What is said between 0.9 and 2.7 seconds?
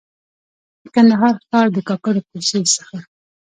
کندهار ښار د کاکړو کوڅې